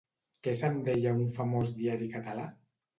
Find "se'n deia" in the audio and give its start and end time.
0.61-1.13